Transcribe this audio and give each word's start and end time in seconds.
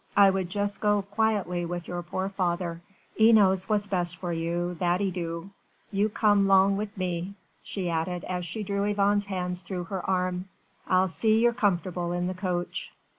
I 0.17 0.31
would 0.31 0.49
jess 0.49 0.79
go 0.79 1.03
quietly 1.03 1.63
with 1.63 1.87
your 1.87 2.01
pore 2.01 2.29
father: 2.29 2.81
'e 3.19 3.31
knows 3.33 3.69
what's 3.69 3.85
best 3.85 4.17
for 4.17 4.33
you, 4.33 4.73
that 4.79 4.99
'e 4.99 5.11
do. 5.11 5.51
You 5.91 6.09
come 6.09 6.47
'long 6.47 6.75
wi' 6.75 6.89
me," 6.97 7.35
she 7.61 7.87
added 7.87 8.23
as 8.23 8.43
she 8.43 8.63
drew 8.63 8.83
Yvonne's 8.83 9.27
hands 9.27 9.61
through 9.61 9.83
her 9.93 10.03
arm, 10.09 10.45
"I'll 10.87 11.07
see 11.07 11.39
ye're 11.41 11.53
comfortable 11.53 12.13
in 12.13 12.25
the 12.25 12.33
coach." 12.33 12.91